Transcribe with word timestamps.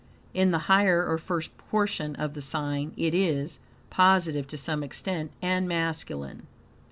In 0.33 0.49
the 0.49 0.57
higher 0.65 1.05
or 1.07 1.19
first 1.19 1.55
portion 1.59 2.15
of 2.15 2.33
the 2.33 2.41
sign 2.41 2.91
it 2.97 3.13
is{}, 3.13 3.59
positive 3.91 4.47
to 4.47 4.57
some 4.57 4.81
extent, 4.83 5.29
and 5.43 5.67
masculine. 5.69 6.47